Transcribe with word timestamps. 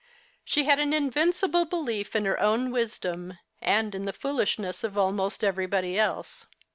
81ie 0.49 0.65
had 0.65 0.79
an 0.79 0.93
invincible 0.93 1.63
belief 1.65 2.15
in 2.15 2.25
her 2.25 2.39
own 2.39 2.71
wisdom, 2.71 3.37
and 3.61 3.93
in 3.93 4.05
the 4.05 4.11
foolishness 4.13 4.83
of 4.83 4.97
almost 4.97 5.43
everybody 5.43 5.95
else. 5.99 6.47